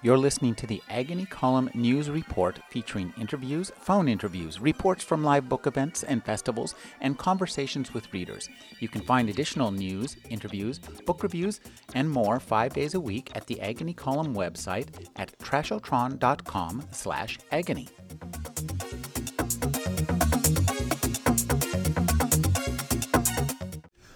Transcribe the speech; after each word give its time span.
You're 0.00 0.16
listening 0.16 0.54
to 0.56 0.66
the 0.66 0.80
Agony 0.88 1.26
Column 1.26 1.70
News 1.74 2.08
Report 2.08 2.60
featuring 2.70 3.12
interviews, 3.18 3.72
phone 3.80 4.06
interviews, 4.06 4.60
reports 4.60 5.02
from 5.02 5.24
live 5.24 5.48
book 5.48 5.66
events 5.66 6.04
and 6.04 6.24
festivals, 6.24 6.76
and 7.00 7.18
conversations 7.18 7.92
with 7.92 8.12
readers. 8.12 8.48
You 8.78 8.88
can 8.88 9.00
find 9.00 9.28
additional 9.28 9.72
news, 9.72 10.16
interviews, 10.30 10.78
book 10.78 11.24
reviews, 11.24 11.60
and 11.94 12.08
more 12.08 12.38
five 12.38 12.74
days 12.74 12.94
a 12.94 13.00
week 13.00 13.32
at 13.34 13.48
the 13.48 13.60
Agony 13.60 13.92
Column 13.92 14.36
website 14.36 14.86
at 15.16 15.36
trashotron.com 15.40 16.84
slash 16.92 17.40
agony. 17.50 17.88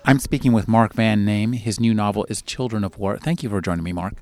I'm 0.05 0.21
speaking 0.21 0.53
with 0.53 0.69
Mark 0.69 0.93
Van 0.95 1.25
Name. 1.25 1.55
His 1.55 1.81
new 1.81 1.93
novel 1.93 2.25
is 2.29 2.41
Children 2.41 2.83
No 2.83 2.91
More. 2.97 3.19
Thank 3.19 3.43
you 3.43 3.49
for 3.49 3.61
joining 3.61 3.83
me, 3.83 3.93
Mark. 3.93 4.15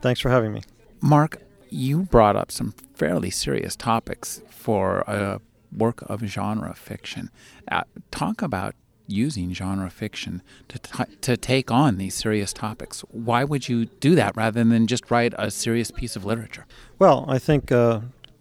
Thanks 0.00 0.20
for 0.20 0.30
having 0.30 0.54
me. 0.54 0.62
Mark, 1.00 1.42
you 1.70 2.02
brought 2.02 2.36
up 2.36 2.50
some 2.50 2.72
fairly 2.94 3.30
serious 3.30 3.76
topics 3.76 4.42
for 4.48 5.00
a 5.06 5.40
work 5.76 6.02
of 6.02 6.20
genre 6.22 6.74
fiction. 6.74 7.30
Uh, 7.70 7.82
talk 8.10 8.42
about 8.42 8.74
using 9.08 9.52
genre 9.52 9.90
fiction 9.90 10.42
to 10.68 10.78
t- 10.78 11.16
to 11.20 11.36
take 11.36 11.70
on 11.70 11.96
these 11.96 12.14
serious 12.14 12.52
topics. 12.52 13.00
Why 13.10 13.44
would 13.44 13.68
you 13.68 13.86
do 13.86 14.14
that 14.16 14.36
rather 14.36 14.64
than 14.64 14.86
just 14.86 15.10
write 15.10 15.34
a 15.38 15.50
serious 15.50 15.90
piece 15.90 16.16
of 16.16 16.24
literature? 16.24 16.66
Well, 16.98 17.24
I 17.28 17.38
think 17.38 17.70
uh, 17.70 18.00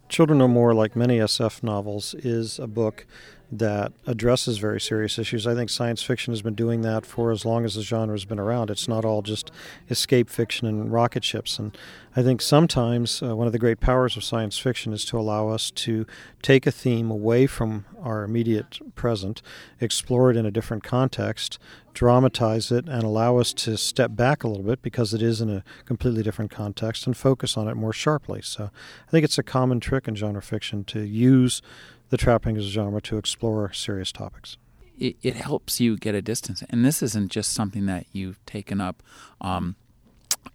Children 0.09 0.39
No 0.39 0.47
More, 0.47 0.73
like 0.73 0.95
many 0.95 1.19
SF 1.19 1.61
novels, 1.61 2.13
is 2.15 2.59
a 2.59 2.67
book 2.67 3.05
that 3.51 3.93
addresses 4.07 4.57
very 4.57 4.81
serious 4.81 5.19
issues. 5.19 5.45
I 5.45 5.53
think 5.53 5.69
science 5.69 6.01
fiction 6.01 6.31
has 6.33 6.41
been 6.41 6.55
doing 6.55 6.81
that 6.81 7.05
for 7.05 7.31
as 7.31 7.45
long 7.45 7.65
as 7.65 7.75
the 7.75 7.81
genre 7.81 8.13
has 8.13 8.25
been 8.25 8.39
around. 8.39 8.69
It's 8.69 8.87
not 8.87 9.05
all 9.05 9.21
just 9.21 9.51
escape 9.89 10.29
fiction 10.29 10.67
and 10.67 10.91
rocket 10.91 11.23
ships. 11.23 11.59
And 11.59 11.77
I 12.15 12.23
think 12.23 12.41
sometimes 12.41 13.21
uh, 13.21 13.35
one 13.35 13.47
of 13.47 13.53
the 13.53 13.59
great 13.59 13.79
powers 13.79 14.17
of 14.17 14.23
science 14.23 14.57
fiction 14.57 14.93
is 14.93 15.05
to 15.05 15.19
allow 15.19 15.49
us 15.49 15.69
to 15.71 16.05
take 16.41 16.65
a 16.65 16.71
theme 16.71 17.11
away 17.11 17.45
from 17.45 17.85
our 18.01 18.23
immediate 18.23 18.79
present, 18.95 19.41
explore 19.79 20.31
it 20.31 20.37
in 20.37 20.45
a 20.45 20.51
different 20.51 20.83
context, 20.83 21.59
dramatize 21.93 22.71
it, 22.71 22.87
and 22.87 23.03
allow 23.03 23.37
us 23.37 23.53
to 23.53 23.77
step 23.77 24.15
back 24.15 24.43
a 24.43 24.47
little 24.47 24.63
bit 24.63 24.81
because 24.81 25.13
it 25.13 25.21
is 25.21 25.41
in 25.41 25.49
a 25.49 25.63
completely 25.85 26.23
different 26.23 26.51
context 26.51 27.05
and 27.05 27.17
focus 27.17 27.57
on 27.57 27.67
it 27.67 27.75
more 27.75 27.93
sharply. 27.93 28.41
So 28.41 28.69
I 29.07 29.11
think 29.11 29.23
it's 29.23 29.37
a 29.37 29.43
common 29.43 29.79
trick 29.79 30.07
in 30.07 30.15
genre 30.15 30.41
fiction 30.41 30.83
to 30.85 31.01
use 31.01 31.61
the 32.09 32.17
trappings 32.17 32.65
of 32.65 32.71
genre 32.71 33.01
to 33.01 33.17
explore 33.17 33.71
serious 33.73 34.11
topics. 34.11 34.57
It, 34.97 35.17
it, 35.21 35.35
helps 35.35 35.81
you 35.81 35.97
get 35.97 36.15
a 36.15 36.21
distance, 36.21 36.63
and 36.69 36.85
this 36.85 37.03
isn't 37.03 37.29
just 37.29 37.51
something 37.51 37.85
that 37.87 38.05
you've 38.13 38.43
taken 38.45 38.79
up 38.79 39.03
um, 39.41 39.75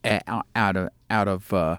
out 0.05 0.77
of 0.77 0.89
out 1.11 1.29
of 1.29 1.53
uh, 1.53 1.77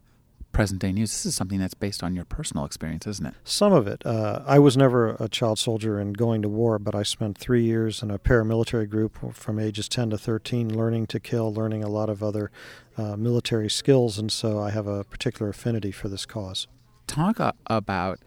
present 0.51 0.81
day 0.81 0.91
news. 0.91 1.11
This 1.11 1.25
is 1.25 1.35
something 1.35 1.59
that's 1.59 1.73
based 1.73 2.03
on 2.03 2.15
your 2.15 2.25
personal 2.25 2.65
experience, 2.65 3.07
isn't 3.07 3.25
it? 3.25 3.33
Some 3.43 3.73
of 3.73 3.87
it. 3.87 4.05
Uh, 4.05 4.41
I 4.45 4.59
was 4.59 4.77
never 4.77 5.15
a 5.19 5.27
child 5.27 5.59
soldier 5.59 5.99
and 5.99 6.17
going 6.17 6.41
to 6.41 6.49
war, 6.49 6.77
but 6.79 6.95
I 6.95 7.03
spent 7.03 7.37
three 7.37 7.63
years 7.63 8.03
in 8.03 8.11
a 8.11 8.19
paramilitary 8.19 8.89
group 8.89 9.33
from 9.33 9.59
ages 9.59 9.87
10 9.89 10.11
to 10.11 10.17
13, 10.17 10.75
learning 10.75 11.07
to 11.07 11.19
kill, 11.19 11.53
learning 11.53 11.83
a 11.83 11.89
lot 11.89 12.09
of 12.09 12.21
other 12.21 12.51
uh, 12.97 13.15
military 13.15 13.69
skills, 13.69 14.17
and 14.17 14.31
so 14.31 14.59
I 14.59 14.71
have 14.71 14.87
a 14.87 15.03
particular 15.03 15.49
affinity 15.49 15.91
for 15.91 16.09
this 16.09 16.25
cause. 16.25 16.67
Talk 17.07 17.39
about 17.67 18.19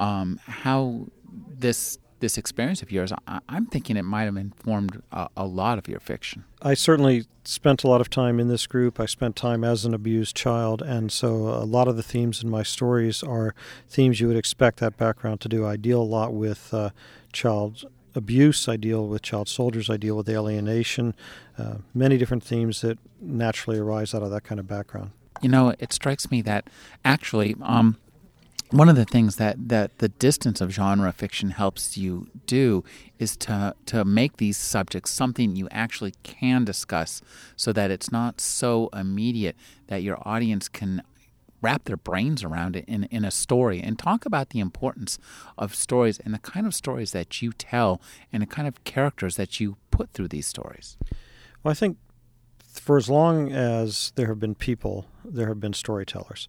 um, 0.00 0.40
how 0.46 1.06
this 1.28 1.98
this 2.20 2.36
experience 2.36 2.82
of 2.82 2.92
yours, 2.92 3.12
I, 3.26 3.40
am 3.48 3.66
thinking 3.66 3.96
it 3.96 4.04
might 4.04 4.24
have 4.24 4.36
informed 4.36 5.02
a, 5.10 5.28
a, 5.38 5.46
lot 5.46 5.78
of 5.78 5.88
your 5.88 6.00
fiction. 6.00 6.44
I 6.60 6.74
certainly 6.74 7.24
spent 7.44 7.82
a 7.82 7.88
lot 7.88 8.02
of 8.02 8.10
time 8.10 8.38
in 8.38 8.48
this 8.48 8.66
group. 8.66 9.00
I 9.00 9.06
spent 9.06 9.36
time 9.36 9.64
as 9.64 9.86
an 9.86 9.94
abused 9.94 10.36
child, 10.36 10.82
and 10.82 11.10
so 11.10 11.48
a 11.48 11.64
lot 11.64 11.88
of 11.88 11.96
the 11.96 12.02
themes 12.02 12.42
in 12.42 12.50
my 12.50 12.62
stories 12.62 13.22
are 13.22 13.54
themes 13.88 14.20
you 14.20 14.28
would 14.28 14.36
expect 14.36 14.80
that 14.80 14.98
background 14.98 15.40
to 15.40 15.48
do. 15.48 15.66
I 15.66 15.76
deal 15.76 16.00
a 16.00 16.04
lot 16.04 16.34
with 16.34 16.72
uh, 16.74 16.90
child 17.32 17.90
abuse, 18.14 18.68
I 18.68 18.76
deal 18.76 19.06
with 19.06 19.22
child 19.22 19.48
soldiers, 19.48 19.88
I 19.88 19.96
deal 19.96 20.16
with 20.16 20.28
alienation, 20.28 21.14
uh, 21.58 21.76
many 21.94 22.18
different 22.18 22.42
themes 22.42 22.82
that 22.82 22.98
naturally 23.20 23.78
arise 23.78 24.14
out 24.14 24.22
of 24.22 24.30
that 24.30 24.44
kind 24.44 24.58
of 24.58 24.68
background. 24.68 25.12
You 25.40 25.48
know, 25.48 25.74
it 25.78 25.92
strikes 25.92 26.30
me 26.30 26.42
that 26.42 26.68
actually, 27.02 27.56
um, 27.62 27.96
one 28.70 28.88
of 28.88 28.96
the 28.96 29.04
things 29.04 29.36
that, 29.36 29.68
that 29.68 29.98
the 29.98 30.08
distance 30.08 30.60
of 30.60 30.70
genre 30.70 31.12
fiction 31.12 31.50
helps 31.50 31.96
you 31.96 32.28
do 32.46 32.84
is 33.18 33.36
to 33.36 33.74
to 33.86 34.04
make 34.04 34.36
these 34.36 34.56
subjects 34.56 35.10
something 35.10 35.56
you 35.56 35.68
actually 35.70 36.14
can 36.22 36.64
discuss 36.64 37.20
so 37.56 37.72
that 37.72 37.90
it's 37.90 38.12
not 38.12 38.40
so 38.40 38.88
immediate 38.92 39.56
that 39.88 40.02
your 40.02 40.18
audience 40.26 40.68
can 40.68 41.02
wrap 41.62 41.84
their 41.84 41.96
brains 41.96 42.42
around 42.42 42.74
it 42.74 42.84
in, 42.86 43.04
in 43.04 43.24
a 43.24 43.30
story 43.30 43.80
and 43.80 43.98
talk 43.98 44.24
about 44.24 44.50
the 44.50 44.60
importance 44.60 45.18
of 45.58 45.74
stories 45.74 46.18
and 46.20 46.32
the 46.32 46.38
kind 46.38 46.66
of 46.66 46.74
stories 46.74 47.12
that 47.12 47.42
you 47.42 47.52
tell 47.52 48.00
and 48.32 48.42
the 48.42 48.46
kind 48.46 48.66
of 48.66 48.82
characters 48.84 49.36
that 49.36 49.60
you 49.60 49.76
put 49.90 50.10
through 50.12 50.28
these 50.28 50.46
stories. 50.46 50.96
Well, 51.62 51.72
I 51.72 51.74
think 51.74 51.98
for 52.72 52.96
as 52.96 53.10
long 53.10 53.52
as 53.52 54.12
there 54.14 54.28
have 54.28 54.40
been 54.40 54.54
people, 54.54 55.06
there 55.24 55.48
have 55.48 55.60
been 55.60 55.74
storytellers. 55.74 56.48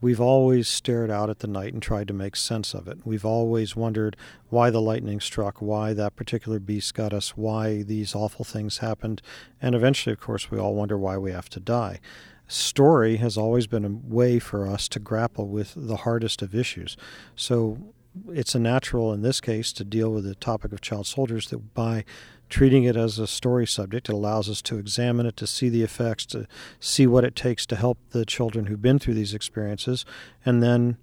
We've 0.00 0.20
always 0.20 0.68
stared 0.68 1.10
out 1.10 1.28
at 1.28 1.40
the 1.40 1.48
night 1.48 1.72
and 1.72 1.82
tried 1.82 2.06
to 2.08 2.14
make 2.14 2.36
sense 2.36 2.72
of 2.72 2.86
it. 2.86 2.98
We've 3.04 3.24
always 3.24 3.74
wondered 3.74 4.16
why 4.48 4.70
the 4.70 4.80
lightning 4.80 5.20
struck, 5.20 5.60
why 5.60 5.92
that 5.94 6.14
particular 6.14 6.60
beast 6.60 6.94
got 6.94 7.12
us, 7.12 7.36
why 7.36 7.82
these 7.82 8.14
awful 8.14 8.44
things 8.44 8.78
happened, 8.78 9.20
and 9.60 9.74
eventually, 9.74 10.12
of 10.12 10.20
course, 10.20 10.50
we 10.50 10.58
all 10.58 10.74
wonder 10.74 10.96
why 10.96 11.18
we 11.18 11.32
have 11.32 11.48
to 11.50 11.60
die. 11.60 11.98
Story 12.46 13.16
has 13.16 13.36
always 13.36 13.66
been 13.66 13.84
a 13.84 13.90
way 13.90 14.38
for 14.38 14.66
us 14.66 14.88
to 14.88 15.00
grapple 15.00 15.48
with 15.48 15.74
the 15.76 15.96
hardest 15.96 16.42
of 16.42 16.54
issues. 16.54 16.96
So 17.34 17.92
it's 18.28 18.54
a 18.54 18.58
natural 18.58 19.12
in 19.12 19.22
this 19.22 19.40
case 19.40 19.72
to 19.74 19.84
deal 19.84 20.10
with 20.10 20.24
the 20.24 20.34
topic 20.34 20.72
of 20.72 20.80
child 20.80 21.06
soldiers 21.06 21.48
that 21.48 21.74
by 21.74 22.04
treating 22.48 22.84
it 22.84 22.96
as 22.96 23.18
a 23.18 23.26
story 23.26 23.66
subject. 23.66 24.08
It 24.08 24.12
allows 24.12 24.48
us 24.48 24.62
to 24.62 24.78
examine 24.78 25.26
it, 25.26 25.36
to 25.36 25.46
see 25.46 25.68
the 25.68 25.82
effects, 25.82 26.26
to 26.26 26.46
see 26.80 27.06
what 27.06 27.24
it 27.24 27.36
takes 27.36 27.66
to 27.66 27.76
help 27.76 27.98
the 28.10 28.24
children 28.24 28.66
who've 28.66 28.80
been 28.80 28.98
through 28.98 29.14
these 29.14 29.34
experiences, 29.34 30.04
and 30.44 30.62
then 30.62 30.96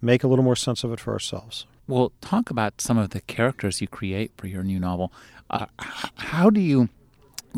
make 0.00 0.24
a 0.24 0.28
little 0.28 0.44
more 0.44 0.56
sense 0.56 0.82
of 0.84 0.92
it 0.92 1.00
for 1.00 1.12
ourselves. 1.12 1.66
Well, 1.86 2.12
talk 2.20 2.50
about 2.50 2.80
some 2.80 2.98
of 2.98 3.10
the 3.10 3.20
characters 3.20 3.80
you 3.80 3.88
create 3.88 4.32
for 4.36 4.46
your 4.46 4.62
new 4.62 4.78
novel. 4.78 5.12
Uh, 5.50 5.66
how 5.78 6.48
do 6.48 6.60
you 6.60 6.88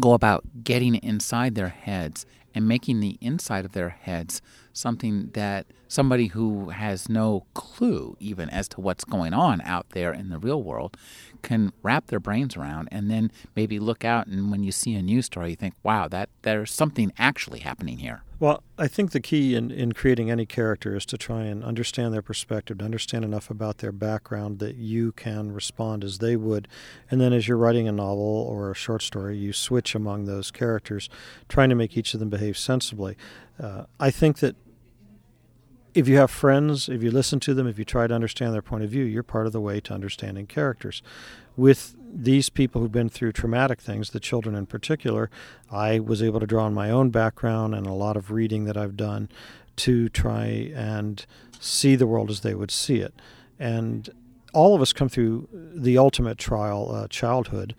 go 0.01 0.15
about 0.15 0.65
getting 0.65 0.95
inside 0.97 1.55
their 1.55 1.69
heads 1.69 2.25
and 2.55 2.67
making 2.67 3.01
the 3.01 3.19
inside 3.21 3.65
of 3.65 3.73
their 3.73 3.91
heads 3.91 4.41
something 4.73 5.31
that 5.35 5.67
somebody 5.89 6.29
who 6.29 6.71
has 6.71 7.09
no 7.09 7.45
clue 7.55 8.17
even 8.19 8.49
as 8.51 8.69
to 8.69 8.81
what's 8.81 9.05
going 9.05 9.35
on 9.35 9.61
out 9.63 9.87
there 9.91 10.13
in 10.13 10.31
the 10.31 10.39
real 10.39 10.63
world 10.63 10.97
can 11.43 11.73
wrap 11.83 12.07
their 12.07 12.21
brains 12.21 12.57
around 12.57 12.89
and 12.91 13.11
then 13.11 13.31
maybe 13.55 13.79
look 13.79 14.05
out 14.05 14.27
and 14.27 14.51
when 14.51 14.63
you 14.63 14.73
see 14.73 14.95
a 14.95 15.03
news 15.03 15.27
story 15.27 15.51
you 15.51 15.57
think 15.57 15.75
wow 15.83 16.09
that 16.09 16.29
there's 16.43 16.73
something 16.73 17.13
actually 17.19 17.61
happening 17.61 17.99
here 17.99 18.23
well 18.39 18.63
i 18.79 18.89
think 18.89 19.13
the 19.13 19.21
key 19.21 19.55
in, 19.55 19.71
in 19.71 19.93
creating 19.93 20.31
any 20.31 20.47
character 20.47 20.97
is 20.97 21.07
to 21.07 21.17
try 21.17 21.43
and 21.43 21.65
understand 21.65 22.13
their 22.13 22.23
perspective 22.23 22.79
to 22.79 22.85
understand 22.85 23.25
enough 23.25 23.51
about 23.51 23.79
their 23.79 23.93
background 23.93 24.59
that 24.59 24.77
you 24.77 25.13
can 25.13 25.53
respond 25.53 26.05
as 26.05 26.19
they 26.19 26.37
would. 26.37 26.69
And 27.11 27.21
then 27.21 27.33
as 27.33 27.49
you're 27.49 27.57
writing 27.57 27.89
a 27.89 27.93
novel 27.93 28.47
or 28.49 28.71
a 28.71 28.75
short 28.75 29.03
story 29.03 29.37
you 29.37 29.53
switch 29.53 29.95
among 29.95 30.25
those 30.25 30.51
characters 30.51 31.09
trying 31.49 31.69
to 31.69 31.75
make 31.75 31.97
each 31.97 32.15
of 32.15 32.21
them 32.21 32.31
behave 32.31 32.59
sensibly. 32.59 33.17
Uh, 33.61 33.85
i 34.01 34.11
think 34.11 34.39
that 34.39 34.57
if 35.95 36.09
you 36.09 36.17
have 36.17 36.31
friends, 36.31 36.89
if 36.89 37.03
you 37.03 37.11
listen 37.11 37.39
to 37.41 37.55
them, 37.55 37.67
if 37.67 37.79
you 37.79 37.85
try 37.85 38.07
to 38.07 38.15
understand 38.15 38.55
their 38.55 38.63
point 38.63 38.85
of 38.85 38.91
view, 38.91 39.05
you're 39.05 39.23
part 39.23 39.47
of 39.47 39.53
the 39.53 39.61
way 39.61 39.81
to 39.81 39.95
understanding 39.95 40.47
characters. 40.47 41.03
With 41.57 41.95
these 42.15 42.49
people 42.49 42.81
who've 42.81 42.93
been 42.93 43.11
through 43.11 43.33
traumatic 43.33 43.81
things, 43.81 44.11
the 44.11 44.21
children 44.21 44.55
in 44.55 44.67
particular, 44.67 45.31
I 45.71 45.99
was 45.99 46.23
able 46.23 46.41
to 46.41 46.47
draw 46.47 46.65
on 46.65 46.75
my 46.75 46.91
own 46.91 47.11
background 47.11 47.75
and 47.75 47.87
a 47.87 47.93
lot 47.93 48.17
of 48.17 48.31
reading 48.31 48.65
that 48.65 48.77
I've 48.77 48.97
done 48.97 49.29
to 49.77 50.09
try 50.09 50.71
and 50.75 51.25
see 51.61 51.95
the 51.95 52.07
world 52.07 52.31
as 52.31 52.41
they 52.41 52.55
would 52.55 52.71
see 52.71 52.97
it. 52.97 53.15
And 53.59 54.09
all 54.55 54.75
of 54.75 54.83
us 54.83 54.93
come 54.93 55.09
through 55.09 55.49
the 55.53 55.99
ultimate 55.99 56.39
trial, 56.39 56.91
uh, 56.95 57.09
childhood 57.09 57.75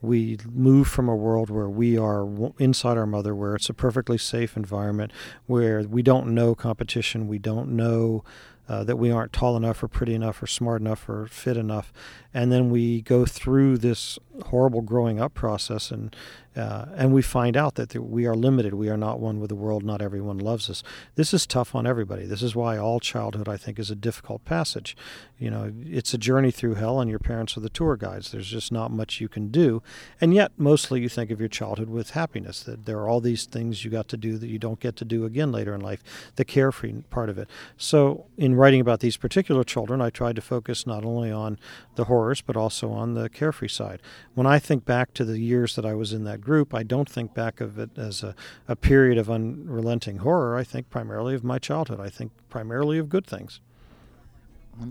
we 0.00 0.38
move 0.52 0.88
from 0.88 1.08
a 1.08 1.16
world 1.16 1.50
where 1.50 1.68
we 1.68 1.98
are 1.98 2.26
inside 2.58 2.96
our 2.96 3.06
mother, 3.06 3.34
where 3.34 3.54
it's 3.54 3.68
a 3.68 3.74
perfectly 3.74 4.18
safe 4.18 4.56
environment, 4.56 5.12
where 5.46 5.82
we 5.82 6.02
don't 6.02 6.28
know 6.34 6.54
competition, 6.54 7.26
we 7.28 7.38
don't 7.38 7.70
know 7.70 8.24
uh, 8.68 8.84
that 8.84 8.96
we 8.96 9.10
aren't 9.10 9.32
tall 9.32 9.56
enough 9.56 9.82
or 9.82 9.88
pretty 9.88 10.14
enough 10.14 10.42
or 10.42 10.46
smart 10.46 10.80
enough 10.80 11.08
or 11.08 11.26
fit 11.26 11.56
enough. 11.56 11.92
And 12.34 12.52
then 12.52 12.70
we 12.70 13.00
go 13.00 13.24
through 13.24 13.78
this 13.78 14.18
horrible 14.46 14.82
growing 14.82 15.20
up 15.20 15.34
process 15.34 15.90
and 15.90 16.14
Uh, 16.58 16.86
and 16.96 17.12
we 17.12 17.22
find 17.22 17.56
out 17.56 17.76
that 17.76 17.94
we 17.94 18.26
are 18.26 18.34
limited. 18.34 18.74
We 18.74 18.88
are 18.88 18.96
not 18.96 19.20
one 19.20 19.38
with 19.38 19.48
the 19.48 19.54
world. 19.54 19.84
Not 19.84 20.02
everyone 20.02 20.38
loves 20.38 20.68
us. 20.68 20.82
This 21.14 21.32
is 21.32 21.46
tough 21.46 21.72
on 21.72 21.86
everybody. 21.86 22.26
This 22.26 22.42
is 22.42 22.56
why 22.56 22.76
all 22.76 22.98
childhood, 22.98 23.48
I 23.48 23.56
think, 23.56 23.78
is 23.78 23.92
a 23.92 23.94
difficult 23.94 24.44
passage. 24.44 24.96
You 25.38 25.50
know, 25.50 25.72
it's 25.84 26.12
a 26.12 26.18
journey 26.18 26.50
through 26.50 26.74
hell, 26.74 27.00
and 27.00 27.08
your 27.08 27.20
parents 27.20 27.56
are 27.56 27.60
the 27.60 27.68
tour 27.68 27.96
guides. 27.96 28.32
There's 28.32 28.50
just 28.50 28.72
not 28.72 28.90
much 28.90 29.20
you 29.20 29.28
can 29.28 29.48
do. 29.48 29.82
And 30.20 30.34
yet, 30.34 30.50
mostly 30.56 31.00
you 31.00 31.08
think 31.08 31.30
of 31.30 31.38
your 31.38 31.48
childhood 31.48 31.88
with 31.88 32.10
happiness, 32.10 32.64
that 32.64 32.86
there 32.86 32.98
are 32.98 33.08
all 33.08 33.20
these 33.20 33.44
things 33.44 33.84
you 33.84 33.90
got 33.90 34.08
to 34.08 34.16
do 34.16 34.36
that 34.38 34.48
you 34.48 34.58
don't 34.58 34.80
get 34.80 34.96
to 34.96 35.04
do 35.04 35.24
again 35.24 35.52
later 35.52 35.74
in 35.76 35.80
life, 35.80 36.02
the 36.34 36.44
carefree 36.44 37.02
part 37.08 37.28
of 37.28 37.38
it. 37.38 37.48
So, 37.76 38.26
in 38.36 38.56
writing 38.56 38.80
about 38.80 38.98
these 38.98 39.16
particular 39.16 39.62
children, 39.62 40.00
I 40.00 40.10
tried 40.10 40.34
to 40.36 40.42
focus 40.42 40.88
not 40.88 41.04
only 41.04 41.30
on 41.30 41.56
the 41.94 42.06
horrors, 42.06 42.40
but 42.40 42.56
also 42.56 42.90
on 42.90 43.14
the 43.14 43.28
carefree 43.28 43.68
side. 43.68 44.02
When 44.34 44.46
I 44.46 44.58
think 44.58 44.84
back 44.84 45.14
to 45.14 45.24
the 45.24 45.38
years 45.38 45.76
that 45.76 45.86
I 45.86 45.94
was 45.94 46.12
in 46.12 46.24
that 46.24 46.40
group, 46.48 46.74
I 46.74 46.82
don't 46.82 47.08
think 47.08 47.34
back 47.34 47.60
of 47.60 47.78
it 47.78 47.90
as 47.96 48.22
a, 48.22 48.34
a 48.66 48.74
period 48.74 49.18
of 49.18 49.30
unrelenting 49.30 50.18
horror. 50.18 50.56
I 50.56 50.64
think 50.64 50.90
primarily 50.90 51.34
of 51.34 51.44
my 51.44 51.58
childhood. 51.58 52.00
I 52.00 52.08
think 52.08 52.32
primarily 52.48 52.98
of 52.98 53.08
good 53.08 53.26
things. 53.26 53.60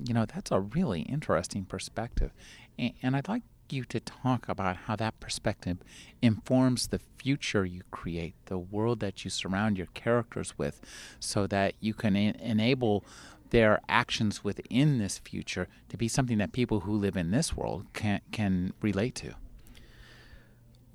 You 0.08 0.14
know, 0.14 0.26
that's 0.26 0.52
a 0.52 0.60
really 0.60 1.02
interesting 1.02 1.66
perspective. 1.66 2.32
And 2.78 3.16
I'd 3.16 3.28
like 3.28 3.44
you 3.70 3.84
to 3.86 4.00
talk 4.00 4.48
about 4.48 4.78
how 4.86 4.96
that 4.98 5.20
perspective 5.20 5.78
informs 6.22 6.88
the 6.88 7.00
future 7.18 7.66
you 7.66 7.82
create, 7.92 8.36
the 8.46 8.58
world 8.58 9.00
that 9.00 9.24
you 9.24 9.30
surround 9.30 9.78
your 9.78 9.88
characters 9.94 10.54
with, 10.58 10.80
so 11.20 11.48
that 11.48 11.74
you 11.80 11.94
can 11.94 12.16
enable 12.16 13.04
their 13.50 13.80
actions 13.88 14.44
within 14.44 15.00
this 15.00 15.18
future 15.20 15.68
to 15.90 15.98
be 15.98 16.08
something 16.08 16.38
that 16.38 16.52
people 16.52 16.82
who 16.82 16.94
live 16.94 17.18
in 17.18 17.32
this 17.32 17.56
world 17.56 17.86
can 17.94 18.22
can 18.32 18.74
relate 18.82 19.16
to. 19.16 19.36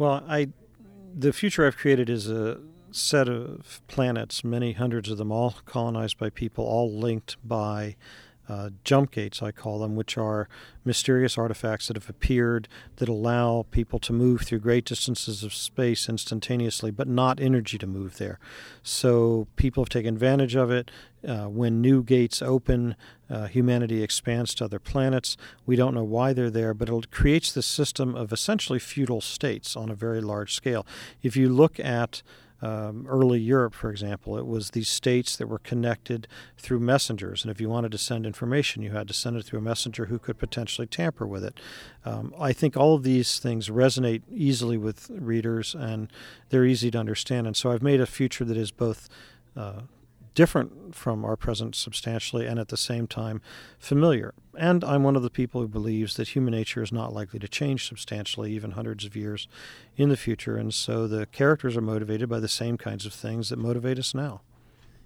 Well, 0.03 0.25
I 0.27 0.49
the 1.17 1.33
future 1.33 1.65
I've 1.65 1.77
created 1.77 2.11
is 2.11 2.29
a 2.29 2.59
set 2.91 3.29
of 3.29 3.81
planets, 3.87 4.43
many 4.43 4.73
hundreds 4.73 5.09
of 5.09 5.17
them, 5.17 5.31
all 5.31 5.55
colonized 5.65 6.19
by 6.19 6.29
people, 6.29 6.65
all 6.65 6.93
linked 6.93 7.37
by 7.47 7.95
uh, 8.49 8.71
jump 8.85 9.13
gates, 9.13 9.43
I 9.43 9.53
call 9.53 9.79
them, 9.79 9.95
which 9.95 10.19
are 10.19 10.49
mysterious 10.85 11.39
artifacts 11.39 11.87
that 11.87 11.97
have 11.97 12.11
appeared 12.11 12.69
that 12.97 13.09
allow 13.09 13.67
people 13.71 13.99
to 14.01 14.13
move 14.13 14.43
through 14.43 14.59
great 14.59 14.85
distances 14.85 15.45
of 15.45 15.55
space 15.55 16.09
instantaneously, 16.09 16.91
but 16.91 17.07
not 17.07 17.41
energy 17.41 17.79
to 17.79 17.87
move 17.87 18.19
there. 18.19 18.41
So 18.83 19.47
people 19.57 19.85
have 19.85 19.91
taken 19.91 20.15
advantage 20.15 20.57
of 20.57 20.71
it. 20.71 20.91
Uh, 21.27 21.45
when 21.45 21.81
new 21.81 22.03
gates 22.03 22.43
open, 22.43 22.97
uh, 23.31 23.47
humanity 23.47 24.03
expands 24.03 24.55
to 24.57 24.65
other 24.65 24.81
planets. 24.81 25.37
We 25.65 25.77
don't 25.77 25.95
know 25.95 26.03
why 26.03 26.33
they're 26.33 26.51
there, 26.51 26.75
but 26.75 26.89
it 26.89 27.11
creates 27.13 27.53
this 27.53 27.67
system 27.67 28.17
of 28.17 28.33
essentially 28.33 28.81
feudal 28.81 29.21
states 29.21 29.77
on 29.77 29.89
a 29.89 29.95
very 29.95 30.21
large 30.21 30.53
scale. 30.53 30.85
If 31.23 31.37
you 31.37 31.49
look 31.49 31.79
at 31.79 32.23
um, 32.63 33.07
early 33.09 33.41
Europe, 33.41 33.75
for 33.75 33.91
example, 33.91 34.39
it 34.39 34.47
was 34.47 34.71
these 34.71 34.89
states 34.89 35.37
that 35.37 35.49
were 35.49 35.59
connected 35.59 36.29
through 36.57 36.79
messengers. 36.79 37.43
And 37.43 37.51
if 37.51 37.61
you 37.61 37.69
wanted 37.69 37.91
to 37.93 37.99
send 37.99 38.25
information, 38.25 38.83
you 38.83 38.93
had 38.93 39.09
to 39.09 39.15
send 39.15 39.37
it 39.37 39.45
through 39.45 39.59
a 39.59 39.63
messenger 39.63 40.07
who 40.07 40.19
could 40.19 40.39
potentially 40.39 40.87
tamper 40.87 41.27
with 41.27 41.45
it. 41.45 41.59
Um, 42.05 42.33
I 42.39 42.53
think 42.53 42.77
all 42.77 42.95
of 42.95 43.03
these 43.03 43.41
things 43.41 43.69
resonate 43.69 44.23
easily 44.33 44.79
with 44.79 45.11
readers 45.11 45.75
and 45.75 46.09
they're 46.51 46.65
easy 46.65 46.91
to 46.93 46.99
understand. 46.99 47.49
And 47.49 47.57
so 47.57 47.73
I've 47.73 47.83
made 47.83 48.01
a 48.01 48.07
future 48.07 48.45
that 48.45 48.57
is 48.57 48.71
both 48.71 49.09
uh, 49.57 49.83
different 50.35 50.95
from 50.95 51.25
our 51.25 51.37
present 51.37 51.75
substantially 51.75 52.47
and 52.47 52.59
at 52.59 52.69
the 52.69 52.77
same 52.77 53.07
time 53.07 53.41
familiar. 53.79 54.35
And 54.59 54.85
I'm 54.85 55.03
one 55.03 55.17
of 55.17 55.23
the 55.23 55.31
people 55.31 55.61
who 55.61 55.69
believes 55.69 56.17
that 56.17 56.29
human 56.29 56.53
nature 56.53 56.83
is 56.83 56.93
not 56.93 57.13
likely 57.13 57.39
to 57.39 57.49
change 57.49 57.89
substantially, 57.89 58.53
even 58.53 58.73
hundreds 58.73 59.05
of 59.05 59.17
years 59.17 59.49
in 59.97 60.09
the 60.09 60.17
future. 60.17 60.57
And 60.57 60.73
so 60.73 61.07
the 61.07 61.27
characters 61.27 61.77
are 61.77 61.83
motivated 61.83 62.29
by 62.29 62.41
the 62.41 62.49
same 62.49 62.77
kinds 62.77 63.07
of 63.07 63.13
things 63.13 63.49
that 63.49 63.59
motivate 63.59 63.99
us 63.99 64.15
now. 64.15 64.43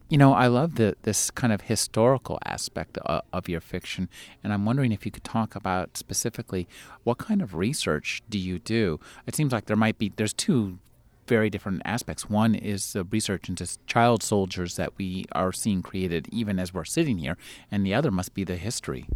You 0.09 0.19
know, 0.19 0.35
I 0.35 0.47
love 0.47 0.77
the, 0.77 0.95
this 1.03 1.33
kind 1.33 1.53
of 1.53 1.63
historical 1.63 2.39
aspect 2.45 2.97
of, 2.99 3.23
of, 3.33 3.49
your 3.49 3.61
fiction, 3.61 4.09
and 4.45 4.53
I'm 4.53 4.65
wondering 4.65 4.93
if 4.93 5.05
you 5.05 5.11
could 5.11 5.25
talk 5.25 5.57
about 5.57 5.97
specifically 5.97 6.69
what 7.03 7.19
kind 7.19 7.43
of 7.43 7.57
research 7.57 8.23
do 8.31 8.39
you 8.39 8.61
do? 8.61 9.01
It 9.27 9.35
seems 9.35 9.53
like 9.53 9.65
there 9.65 9.75
might 9.75 9.99
be 9.99 10.13
there's 10.15 10.33
two 10.33 10.79
very 11.27 11.51
different 11.51 11.83
aspects. 11.85 12.29
One 12.29 12.55
is 12.55 12.93
the 12.93 13.05
research 13.05 13.49
into 13.49 13.67
child 13.87 14.23
soldiers 14.23 14.77
that 14.77 14.97
we 14.97 15.27
are 15.33 15.53
seeing 15.53 15.83
created 15.83 16.29
even 16.33 16.59
as 16.59 16.73
we're 16.73 16.85
sitting 16.85 17.19
here, 17.19 17.37
and 17.71 17.85
the 17.85 17.95
other 17.95 18.11
must 18.11 18.35
be 18.35 18.45
the 18.45 18.57
history. 18.57 19.07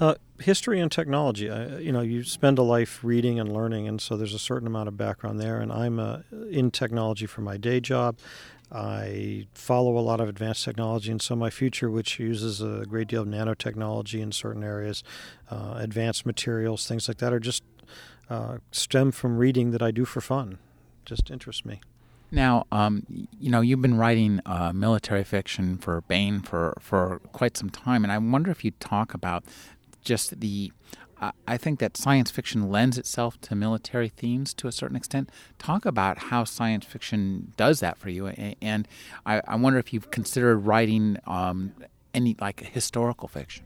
Uh, 0.00 0.16
history 0.40 0.80
and 0.80 0.90
technology. 0.90 1.48
Uh, 1.48 1.78
you 1.78 1.92
know, 1.92 2.00
you 2.00 2.24
spend 2.24 2.58
a 2.58 2.62
life 2.62 3.04
reading 3.04 3.38
and 3.38 3.52
learning, 3.52 3.86
and 3.86 4.00
so 4.00 4.16
there's 4.16 4.34
a 4.34 4.40
certain 4.40 4.66
amount 4.66 4.88
of 4.88 4.96
background 4.96 5.40
there. 5.40 5.60
And 5.60 5.72
I'm 5.72 6.00
uh, 6.00 6.18
in 6.50 6.72
technology 6.72 7.26
for 7.26 7.42
my 7.42 7.56
day 7.56 7.78
job. 7.78 8.18
I 8.72 9.46
follow 9.54 9.96
a 9.96 10.00
lot 10.00 10.20
of 10.20 10.28
advanced 10.28 10.64
technology, 10.64 11.12
and 11.12 11.22
so 11.22 11.36
my 11.36 11.50
future, 11.50 11.90
which 11.90 12.18
uses 12.18 12.60
a 12.60 12.84
great 12.88 13.06
deal 13.06 13.22
of 13.22 13.28
nanotechnology 13.28 14.20
in 14.20 14.32
certain 14.32 14.64
areas, 14.64 15.04
uh, 15.48 15.74
advanced 15.76 16.26
materials, 16.26 16.88
things 16.88 17.06
like 17.06 17.18
that, 17.18 17.32
are 17.32 17.38
just 17.38 17.62
uh, 18.28 18.58
stem 18.72 19.12
from 19.12 19.36
reading 19.36 19.70
that 19.70 19.82
I 19.82 19.92
do 19.92 20.04
for 20.04 20.20
fun 20.20 20.58
just 21.04 21.30
interests 21.30 21.64
me. 21.64 21.80
Now, 22.30 22.66
um, 22.72 23.28
you 23.38 23.50
know, 23.50 23.60
you've 23.60 23.82
been 23.82 23.96
writing 23.96 24.40
uh, 24.44 24.72
military 24.72 25.24
fiction 25.24 25.78
for 25.78 26.00
Baen 26.02 26.40
for, 26.40 26.76
for 26.80 27.20
quite 27.32 27.56
some 27.56 27.70
time, 27.70 28.02
and 28.02 28.12
I 28.12 28.18
wonder 28.18 28.50
if 28.50 28.64
you'd 28.64 28.80
talk 28.80 29.14
about 29.14 29.44
just 30.02 30.40
the. 30.40 30.72
Uh, 31.20 31.30
I 31.46 31.56
think 31.56 31.78
that 31.78 31.96
science 31.96 32.32
fiction 32.32 32.68
lends 32.70 32.98
itself 32.98 33.40
to 33.42 33.54
military 33.54 34.08
themes 34.08 34.52
to 34.54 34.66
a 34.66 34.72
certain 34.72 34.96
extent. 34.96 35.30
Talk 35.60 35.86
about 35.86 36.18
how 36.18 36.42
science 36.42 36.84
fiction 36.84 37.52
does 37.56 37.78
that 37.80 37.98
for 37.98 38.10
you, 38.10 38.26
and 38.26 38.88
I, 39.24 39.40
I 39.46 39.54
wonder 39.54 39.78
if 39.78 39.92
you've 39.92 40.10
considered 40.10 40.58
writing 40.58 41.18
um, 41.28 41.72
any 42.12 42.36
like 42.40 42.60
historical 42.60 43.28
fiction. 43.28 43.64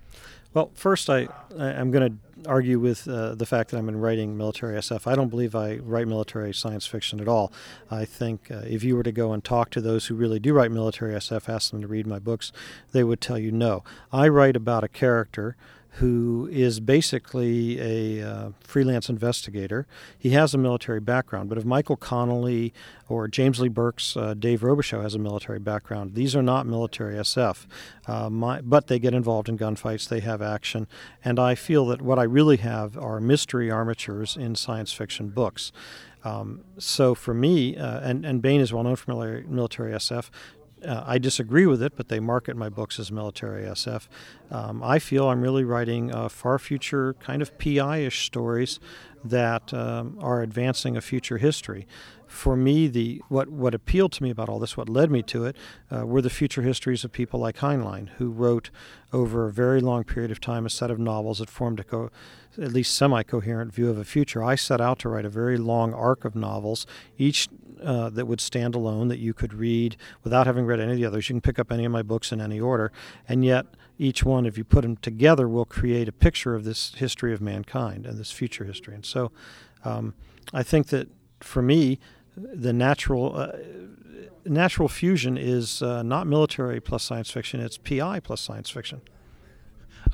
Well, 0.54 0.70
first, 0.74 1.10
I, 1.10 1.28
I'm 1.58 1.90
going 1.90 2.10
to 2.10 2.48
argue 2.48 2.78
with 2.78 3.06
uh, 3.06 3.34
the 3.34 3.46
fact 3.46 3.70
that 3.70 3.78
I'm 3.78 3.88
in 3.88 4.00
writing 4.00 4.36
military 4.36 4.76
SF. 4.78 5.06
I 5.06 5.14
don't 5.14 5.28
believe 5.28 5.54
I 5.54 5.76
write 5.76 6.08
military 6.08 6.54
science 6.54 6.86
fiction 6.86 7.20
at 7.20 7.28
all. 7.28 7.52
I 7.90 8.04
think 8.04 8.50
uh, 8.50 8.62
if 8.64 8.82
you 8.82 8.96
were 8.96 9.02
to 9.02 9.12
go 9.12 9.32
and 9.32 9.42
talk 9.44 9.70
to 9.70 9.80
those 9.80 10.06
who 10.06 10.14
really 10.14 10.38
do 10.38 10.54
write 10.54 10.70
military 10.70 11.14
SF, 11.14 11.48
ask 11.48 11.70
them 11.70 11.82
to 11.82 11.88
read 11.88 12.06
my 12.06 12.18
books, 12.18 12.52
they 12.92 13.04
would 13.04 13.20
tell 13.20 13.38
you 13.38 13.52
no. 13.52 13.84
I 14.12 14.28
write 14.28 14.56
about 14.56 14.84
a 14.84 14.88
character 14.88 15.56
who 15.92 16.48
is 16.52 16.80
basically 16.80 17.80
a 17.80 18.26
uh, 18.26 18.50
freelance 18.60 19.08
investigator. 19.08 19.86
He 20.16 20.30
has 20.30 20.54
a 20.54 20.58
military 20.58 21.00
background, 21.00 21.48
but 21.48 21.58
if 21.58 21.64
Michael 21.64 21.96
Connelly 21.96 22.72
or 23.08 23.26
James 23.26 23.58
Lee 23.58 23.68
Burke's 23.68 24.16
uh, 24.16 24.34
Dave 24.34 24.60
Robicheaux 24.60 25.02
has 25.02 25.14
a 25.14 25.18
military 25.18 25.58
background, 25.58 26.14
these 26.14 26.36
are 26.36 26.42
not 26.42 26.66
military 26.66 27.16
SF. 27.16 27.66
Uh, 28.06 28.30
my, 28.30 28.60
but 28.60 28.86
they 28.86 28.98
get 28.98 29.14
involved 29.14 29.48
in 29.48 29.58
gunfights, 29.58 30.08
they 30.08 30.20
have 30.20 30.40
action, 30.40 30.86
and 31.24 31.38
I 31.38 31.54
feel 31.54 31.86
that 31.86 32.02
what 32.02 32.18
I 32.18 32.24
really 32.24 32.58
have 32.58 32.96
are 32.96 33.20
mystery 33.20 33.70
armatures 33.70 34.36
in 34.36 34.54
science 34.54 34.92
fiction 34.92 35.30
books. 35.30 35.72
Um, 36.24 36.64
so 36.78 37.14
for 37.14 37.32
me, 37.32 37.76
uh, 37.76 38.00
and, 38.00 38.24
and 38.24 38.42
Baen 38.42 38.60
is 38.60 38.72
well 38.72 38.82
known 38.82 38.96
for 38.96 39.10
military, 39.10 39.44
military 39.44 39.92
SF, 39.92 40.30
uh, 40.84 41.04
I 41.06 41.18
disagree 41.18 41.66
with 41.66 41.82
it, 41.82 41.94
but 41.96 42.08
they 42.08 42.20
market 42.20 42.56
my 42.56 42.68
books 42.68 42.98
as 42.98 43.10
military 43.10 43.64
SF. 43.64 44.08
Um, 44.50 44.82
I 44.82 44.98
feel 44.98 45.28
I'm 45.28 45.42
really 45.42 45.64
writing 45.64 46.14
uh, 46.14 46.28
far 46.28 46.58
future 46.58 47.14
kind 47.14 47.42
of 47.42 47.56
PI 47.58 47.98
ish 47.98 48.26
stories 48.26 48.80
that 49.24 49.72
um, 49.74 50.18
are 50.20 50.42
advancing 50.42 50.96
a 50.96 51.00
future 51.00 51.38
history. 51.38 51.86
For 52.26 52.56
me, 52.56 52.88
the 52.88 53.22
what, 53.28 53.48
what 53.48 53.74
appealed 53.74 54.12
to 54.12 54.22
me 54.22 54.30
about 54.30 54.48
all 54.48 54.58
this, 54.58 54.76
what 54.76 54.88
led 54.88 55.10
me 55.10 55.22
to 55.24 55.44
it, 55.44 55.56
uh, 55.90 56.06
were 56.06 56.20
the 56.20 56.30
future 56.30 56.62
histories 56.62 57.02
of 57.02 57.10
people 57.10 57.40
like 57.40 57.58
Heinlein, 57.58 58.10
who 58.18 58.30
wrote 58.30 58.70
over 59.12 59.46
a 59.46 59.52
very 59.52 59.80
long 59.80 60.04
period 60.04 60.30
of 60.30 60.40
time 60.40 60.66
a 60.66 60.70
set 60.70 60.90
of 60.90 60.98
novels 60.98 61.38
that 61.38 61.48
formed 61.48 61.80
a 61.80 61.84
co- 61.84 62.10
at 62.60 62.72
least 62.72 62.94
semi 62.94 63.22
coherent 63.22 63.72
view 63.72 63.88
of 63.88 63.98
a 63.98 64.04
future. 64.04 64.44
I 64.44 64.56
set 64.56 64.80
out 64.80 64.98
to 65.00 65.08
write 65.08 65.24
a 65.24 65.30
very 65.30 65.56
long 65.56 65.94
arc 65.94 66.24
of 66.24 66.34
novels, 66.34 66.86
each 67.16 67.48
uh, 67.82 68.10
that 68.10 68.26
would 68.26 68.40
stand 68.40 68.74
alone 68.74 69.08
that 69.08 69.18
you 69.18 69.32
could 69.32 69.54
read 69.54 69.96
without 70.24 70.46
having 70.46 70.66
read 70.66 70.80
any 70.80 70.92
of 70.92 70.98
the 70.98 71.06
others. 71.06 71.28
You 71.28 71.34
can 71.34 71.40
pick 71.40 71.58
up 71.58 71.72
any 71.72 71.84
of 71.84 71.92
my 71.92 72.02
books 72.02 72.32
in 72.32 72.40
any 72.40 72.60
order, 72.60 72.92
and 73.28 73.44
yet 73.44 73.66
each 73.98 74.24
one, 74.24 74.46
if 74.46 74.56
you 74.56 74.64
put 74.64 74.82
them 74.82 74.96
together, 74.96 75.48
will 75.48 75.64
create 75.64 76.08
a 76.08 76.12
picture 76.12 76.54
of 76.54 76.64
this 76.64 76.94
history 76.94 77.34
of 77.34 77.40
mankind 77.40 78.06
and 78.06 78.16
this 78.18 78.30
future 78.30 78.64
history. 78.64 78.94
And 78.94 79.04
so, 79.04 79.32
um, 79.84 80.14
I 80.54 80.62
think 80.62 80.88
that 80.88 81.08
for 81.40 81.62
me, 81.62 81.98
the 82.36 82.72
natural 82.72 83.36
uh, 83.36 83.52
natural 84.44 84.88
fusion 84.88 85.36
is 85.36 85.82
uh, 85.82 86.02
not 86.02 86.26
military 86.26 86.80
plus 86.80 87.02
science 87.02 87.30
fiction; 87.30 87.60
it's 87.60 87.76
PI 87.76 88.20
plus 88.20 88.40
science 88.40 88.70
fiction. 88.70 89.02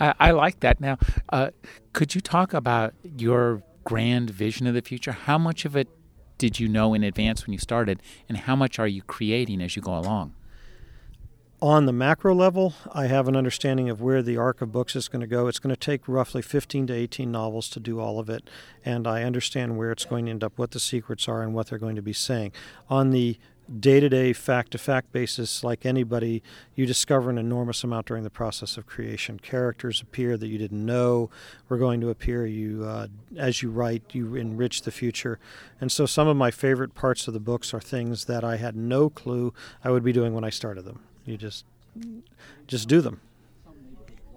I, 0.01 0.15
I 0.19 0.31
like 0.31 0.61
that. 0.61 0.81
Now, 0.81 0.99
uh, 1.29 1.51
could 1.93 2.15
you 2.15 2.21
talk 2.21 2.55
about 2.55 2.95
your 3.03 3.63
grand 3.85 4.31
vision 4.31 4.67
of 4.67 4.75
the 4.75 4.83
future? 4.83 5.13
How 5.13 5.37
much 5.37 5.65
of 5.67 5.77
it 5.77 5.89
did 6.39 6.59
you 6.59 6.69
know 6.69 6.95
in 6.95 7.05
advance 7.05 7.47
when 7.47 7.53
you 7.53 7.59
started, 7.59 8.03
and 8.29 8.39
how 8.39 8.57
much 8.57 8.79
are 8.79 8.89
you 8.89 9.03
creating 9.03 9.61
as 9.61 9.77
you 9.77 9.83
go 9.83 9.97
along? 9.97 10.35
On 11.65 11.87
the 11.87 11.93
macro 11.95 12.35
level, 12.35 12.75
I 12.93 13.07
have 13.07 13.27
an 13.27 13.35
understanding 13.35 13.89
of 13.89 14.03
where 14.03 14.23
the 14.23 14.37
arc 14.37 14.61
of 14.61 14.71
books 14.71 14.95
is 14.95 15.09
going 15.09 15.23
to 15.23 15.27
go. 15.27 15.47
It's 15.47 15.59
going 15.59 15.75
to 15.75 15.81
take 15.81 16.07
roughly 16.07 16.43
15 16.43 16.89
to 16.89 16.93
18 16.93 17.33
novels 17.33 17.71
to 17.71 17.81
do 17.81 18.01
all 18.01 18.19
of 18.19 18.29
it, 18.29 18.51
and 18.85 19.07
I 19.07 19.23
understand 19.23 19.79
where 19.79 19.91
it's 19.91 20.05
going 20.05 20.27
to 20.27 20.31
end 20.31 20.45
up, 20.45 20.59
what 20.59 20.73
the 20.73 20.79
secrets 20.79 21.27
are, 21.27 21.41
and 21.41 21.55
what 21.55 21.69
they're 21.69 21.79
going 21.79 21.97
to 21.97 22.03
be 22.03 22.13
saying. 22.13 22.53
On 22.91 23.13
the 23.13 23.39
day 23.81 23.99
to 23.99 24.11
day, 24.11 24.35
fact 24.35 24.73
to 24.73 24.79
fact 24.79 25.11
basis, 25.11 25.65
like 25.65 25.87
anybody, 25.87 26.43
you 26.75 26.85
discover 26.85 27.31
an 27.31 27.39
enormous 27.39 27.83
amount 27.83 28.09
during 28.09 28.25
the 28.25 28.31
process 28.31 28.77
of 28.77 28.85
creation. 28.85 29.39
Characters 29.39 30.03
appear 30.03 30.37
that 30.37 30.49
you 30.49 30.59
didn't 30.59 30.85
know 30.85 31.31
were 31.71 31.79
going 31.79 31.99
to 32.03 32.11
appear. 32.11 32.45
You, 32.45 32.85
uh, 32.85 33.07
as 33.39 33.63
you 33.63 33.71
write, 33.71 34.03
you 34.13 34.35
enrich 34.35 34.83
the 34.83 34.91
future. 34.91 35.39
And 35.81 35.91
so, 35.91 36.05
some 36.05 36.29
of 36.29 36.37
my 36.37 36.51
favorite 36.51 36.95
parts 36.95 37.27
of 37.27 37.33
the 37.33 37.41
books 37.41 37.73
are 37.73 37.81
things 37.81 38.27
that 38.27 38.45
I 38.45 38.57
had 38.57 38.77
no 38.77 39.09
clue 39.09 39.55
I 39.83 39.91
would 39.91 40.05
be 40.05 40.13
doing 40.13 40.35
when 40.35 40.45
I 40.45 40.51
started 40.51 40.85
them. 40.85 41.01
You 41.27 41.37
just 41.37 41.65
just 42.67 42.89
do 42.89 43.01
them. 43.01 43.21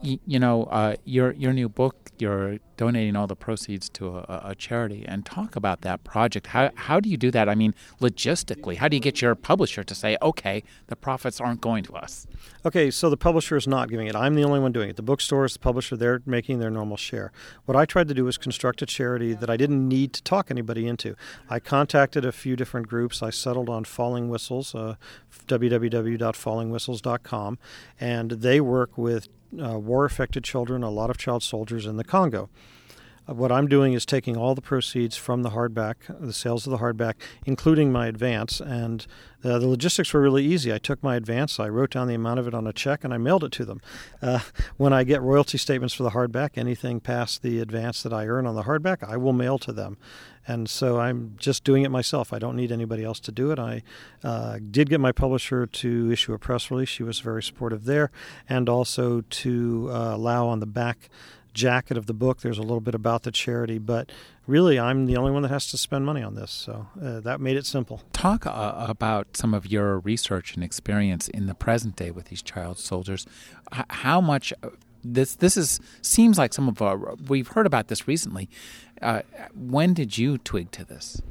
You, 0.02 0.40
know, 0.40 0.66
uh, 0.66 0.96
your 1.06 1.32
your 1.32 1.54
new 1.54 1.68
book, 1.68 2.12
you're 2.20 2.60
donating 2.78 3.16
all 3.16 3.26
the 3.26 3.36
proceeds 3.36 3.90
to 3.90 4.18
a, 4.18 4.42
a, 4.46 4.56
charity, 4.56 5.04
and 5.08 5.26
talk 5.26 5.56
about 5.56 5.82
that 5.82 6.04
project. 6.04 6.46
How 6.48 6.70
how 6.76 7.00
do 7.00 7.10
you 7.10 7.18
do 7.18 7.32
that? 7.32 7.50
I 7.50 7.56
mean, 7.56 7.74
logistically, 8.00 8.78
how 8.78 8.88
do 8.88 8.96
you 8.96 9.02
get 9.02 9.20
your 9.22 9.34
publisher 9.36 9.84
to 9.84 9.96
say, 9.96 10.16
okay, 10.22 10.64
the 10.88 10.96
profits 10.96 11.42
aren't 11.42 11.62
going 11.62 11.84
to 11.86 11.94
us? 11.94 12.28
Okay, 12.66 12.92
so 12.92 13.10
the 13.10 13.18
publisher 13.18 13.58
is 13.58 13.68
not 13.68 13.90
giving 13.90 14.06
it. 14.08 14.16
I'm 14.16 14.36
the 14.36 14.44
only 14.44 14.60
one 14.60 14.72
doing 14.72 14.90
it. 14.90 14.96
The 14.96 15.02
bookstores, 15.02 15.54
the 15.54 15.60
publisher, 15.60 15.98
they're 15.98 16.22
making 16.26 16.60
their 16.60 16.70
normal 16.70 16.98
share. 16.98 17.32
What 17.66 17.76
I 17.76 17.86
tried 17.86 18.08
to 18.10 18.14
do 18.14 18.26
was 18.26 18.38
construct 18.38 18.82
a 18.82 18.86
charity 18.86 19.34
that 19.34 19.50
I 19.50 19.58
didn't 19.58 19.88
need 19.88 20.14
to 20.14 20.22
talk 20.22 20.52
anybody 20.52 20.88
into. 20.88 21.16
I 21.50 21.60
contacted 21.60 22.24
a 22.26 22.32
few 22.32 22.56
different 22.56 22.88
groups. 22.88 23.24
I 23.24 23.32
settled 23.32 23.70
on 23.70 23.84
Falling 23.84 24.30
Whistles, 24.30 24.76
uh, 24.76 24.96
www.fallingwhistles.com, 25.48 27.60
and 28.00 28.32
they 28.32 28.62
work 28.62 28.98
with 28.98 29.28
uh, 29.62 29.80
war 29.80 30.06
affected 30.06 30.44
children, 30.44 30.84
a 30.84 30.90
lot 30.90 31.10
of 31.10 31.18
child 31.18 31.44
soldiers 31.44 31.86
in 31.86 31.98
the 31.98 32.04
Congo. 32.04 32.50
What 33.28 33.52
I'm 33.52 33.68
doing 33.68 33.92
is 33.92 34.06
taking 34.06 34.38
all 34.38 34.56
the 34.56 34.62
proceeds 34.62 35.18
from 35.18 35.44
the 35.44 35.50
hardback, 35.50 35.96
the 36.20 36.32
sales 36.32 36.66
of 36.66 36.72
the 36.72 36.78
hardback, 36.78 37.16
including 37.46 37.92
my 37.92 38.08
advance, 38.08 38.62
and 38.62 39.06
uh, 39.44 39.60
the 39.60 39.68
logistics 39.68 40.14
were 40.14 40.22
really 40.22 40.46
easy. 40.46 40.74
I 40.74 40.78
took 40.78 41.04
my 41.04 41.18
advance, 41.18 41.60
I 41.60 41.68
wrote 41.68 41.92
down 41.92 42.08
the 42.08 42.16
amount 42.16 42.40
of 42.40 42.48
it 42.48 42.54
on 42.54 42.66
a 42.66 42.72
check, 42.72 43.04
and 43.04 43.14
I 43.14 43.18
mailed 43.18 43.44
it 43.44 43.52
to 43.54 43.66
them. 43.66 43.82
Uh, 44.22 44.40
when 44.78 44.94
I 44.94 45.04
get 45.04 45.22
royalty 45.22 45.58
statements 45.58 45.94
for 45.94 46.04
the 46.04 46.12
hardback, 46.12 46.52
anything 46.58 47.02
past 47.02 47.42
the 47.42 47.60
advance 47.60 48.02
that 48.04 48.14
I 48.14 48.28
earn 48.28 48.48
on 48.48 48.56
the 48.56 48.64
hardback, 48.64 49.04
I 49.04 49.18
will 49.18 49.34
mail 49.34 49.58
to 49.60 49.74
them. 49.74 49.98
And 50.48 50.70
so 50.70 50.98
I'm 51.02 51.34
just 51.36 51.66
doing 51.66 51.84
it 51.84 51.92
myself. 51.92 52.32
I 52.32 52.40
don't 52.40 52.56
need 52.56 52.72
anybody 52.72 53.04
else 53.04 53.20
to 53.22 53.34
do 53.34 53.52
it. 53.52 53.60
I 53.60 53.84
uh, 54.24 54.60
did 54.72 54.90
get 54.90 55.02
my 55.02 55.12
publisher 55.12 55.68
to 55.68 56.12
issue 56.12 56.34
a 56.34 56.40
press 56.40 56.72
release. 56.72 56.88
She 56.88 57.04
was 57.04 57.20
very 57.20 57.44
supportive 57.44 57.84
there, 57.84 58.12
and 58.48 58.70
also 58.70 59.22
to 59.22 59.90
uh, 59.92 60.16
allow 60.16 60.48
on 60.48 60.62
the 60.62 60.66
back 60.66 61.10
jacket 61.58 61.98
of 61.98 62.06
the 62.06 62.14
book. 62.14 62.42
There's 62.42 62.60
a 62.60 62.62
little 62.62 62.80
bit 62.80 62.96
about 62.96 63.24
the 63.24 63.32
charity, 63.32 63.80
but 63.80 64.12
really, 64.46 64.80
I'm 64.80 65.08
the 65.08 65.18
only 65.18 65.32
one 65.32 65.42
that 65.42 65.52
has 65.52 65.68
to 65.72 65.78
spend 65.78 66.06
money 66.06 66.22
on 66.22 66.36
this. 66.36 66.52
So 66.52 66.88
uh, 67.02 67.20
that 67.22 67.42
made 67.42 67.58
it 67.58 67.66
simple. 67.66 68.02
Talk 68.14 68.46
uh, 68.46 68.86
about 68.88 69.36
some 69.36 69.54
of 69.54 69.66
your 69.66 70.00
research 70.00 70.56
and 70.56 70.64
experience 70.64 71.28
in 71.28 71.48
the 71.48 71.56
present 71.56 71.96
day 71.96 72.12
with 72.12 72.26
these 72.26 72.42
child 72.42 72.78
soldiers. 72.78 73.26
H- 73.74 73.86
how 73.90 74.22
much 74.22 74.54
uh, 74.64 74.70
this 75.04 75.36
this 75.36 75.58
is 75.58 75.80
seems 76.02 76.38
like 76.38 76.54
some 76.54 76.68
of 76.70 76.82
our 76.82 77.16
we've 77.28 77.50
heard 77.50 77.66
about 77.66 77.88
this 77.88 78.08
recently. 78.08 78.50
Uh, 79.02 79.22
when 79.56 79.94
did 79.94 80.18
you 80.18 80.38
twig 80.38 80.72
to 80.72 80.86
this? 80.86 81.22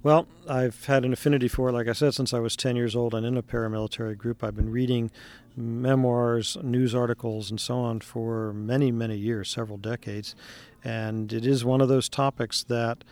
Well, 0.00 0.28
I've 0.48 0.84
had 0.84 1.04
an 1.04 1.12
affinity 1.12 1.48
for 1.48 1.72
like 1.72 1.88
I 1.88 1.92
said, 1.92 2.14
since 2.14 2.32
I 2.32 2.38
was 2.38 2.54
10 2.54 2.76
years 2.76 2.94
old 2.94 3.14
and 3.14 3.26
in 3.26 3.36
a 3.36 3.42
paramilitary 3.42 4.16
group. 4.16 4.44
I've 4.44 4.54
been 4.54 4.70
reading 4.70 5.10
memoirs, 5.56 6.56
news 6.62 6.94
articles, 6.94 7.50
and 7.50 7.60
so 7.60 7.78
on 7.78 7.98
for 8.00 8.52
many, 8.52 8.92
many 8.92 9.16
years, 9.16 9.48
several 9.50 9.76
decades. 9.76 10.36
And 10.84 11.32
it 11.32 11.44
is 11.44 11.64
one 11.64 11.80
of 11.80 11.88
those 11.88 12.08
topics 12.08 12.62
that 12.64 13.02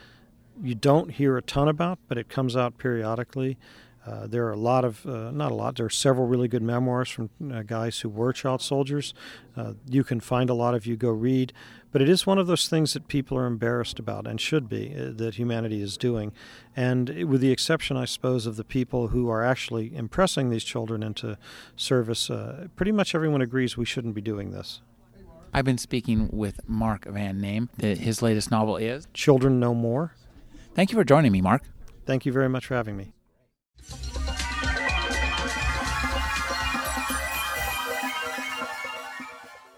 you 0.63 0.77
don't 0.77 1.11
hear 1.11 1.37
a 1.37 1.43
ton 1.43 1.67
about, 1.67 1.99
but 2.07 2.19
it 2.19 2.29
comes 2.29 2.57
out 2.57 2.79
periodically. 2.79 3.59
Uh, 4.07 4.29
there 4.29 4.47
are 4.47 4.53
a 4.53 4.57
lot 4.57 4.85
of, 4.85 5.05
uh, 5.05 5.33
not 5.33 5.51
a 5.51 5.55
lot, 5.57 5.75
there 5.77 5.87
are 5.87 5.91
several 5.91 6.29
really 6.29 6.47
good 6.47 6.63
memoirs 6.63 7.11
from 7.11 7.29
uh, 7.53 7.63
guys 7.63 7.99
who 7.99 8.09
were 8.09 8.33
child 8.33 8.63
soldiers. 8.63 9.13
Uh, 9.57 9.73
you 9.91 10.05
can 10.05 10.21
find 10.21 10.49
a 10.49 10.55
lot 10.55 10.77
if 10.77 10.87
you 10.87 10.97
go 10.97 11.11
read. 11.11 11.53
But 11.97 12.03
it 12.03 12.11
is 12.11 12.27
one 12.27 12.37
of 12.37 12.47
those 12.47 12.69
things 12.69 12.93
that 12.93 13.09
people 13.09 13.39
are 13.39 13.47
embarrassed 13.47 13.99
about 13.99 14.27
and 14.27 14.39
should 14.39 14.69
be, 14.69 14.95
uh, 14.95 15.13
that 15.13 15.37
humanity 15.37 15.81
is 15.81 15.97
doing. 15.97 16.31
And 16.77 17.09
with 17.27 17.41
the 17.41 17.51
exception, 17.51 17.97
I 17.97 18.05
suppose, 18.05 18.45
of 18.45 18.57
the 18.57 18.65
people 18.65 19.09
who 19.09 19.31
are 19.31 19.43
actually 19.43 19.97
impressing 19.97 20.51
these 20.51 20.63
children 20.63 21.03
into 21.03 21.39
service, 21.75 22.29
uh, 22.29 22.67
pretty 22.77 22.93
much 22.93 23.15
everyone 23.15 23.41
agrees 23.41 23.79
we 23.79 23.87
shouldn't 23.87 24.15
be 24.15 24.21
doing 24.21 24.51
this. 24.51 24.83
I've 25.55 25.65
been 25.65 25.79
speaking 25.79 26.29
with 26.31 26.69
Mark 26.69 27.07
Van 27.07 27.41
Name. 27.41 27.71
His 27.81 28.21
latest 28.21 28.51
novel 28.51 28.77
is 28.77 29.09
Children 29.15 29.59
No 29.59 29.73
More. 29.73 30.13
Thank 30.75 30.93
you 30.93 30.99
for 30.99 31.05
joining 31.05 31.33
me, 31.33 31.41
Mark. 31.41 31.63
Thank 32.05 32.27
you 32.27 32.33
very 32.33 32.51
much 32.51 32.67
for 32.67 32.75
having 32.75 32.99
me. 32.99 33.15